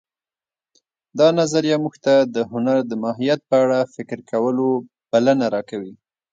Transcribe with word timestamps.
دا 1.19 1.27
نظریه 1.39 1.77
موږ 1.83 1.95
ته 2.05 2.13
د 2.35 2.37
هنر 2.51 2.77
د 2.85 2.91
ماهیت 3.03 3.39
په 3.49 3.55
اړه 3.63 3.79
فکر 3.95 4.17
کولو 4.31 4.67
بلنه 5.11 5.45
راکوي 5.55 5.93